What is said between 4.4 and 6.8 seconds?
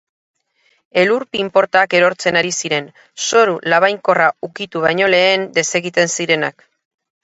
ukitu baino lehen desegiten zirenak.